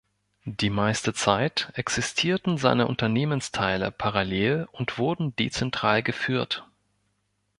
Die 0.47 0.71
meiste 0.71 1.13
Zeit 1.13 1.69
existierten 1.75 2.57
seine 2.57 2.87
Unternehmensteile 2.87 3.91
parallel 3.91 4.67
und 4.71 4.97
wurden 4.97 5.35
dezentral 5.35 6.01
geführt. 6.01 6.67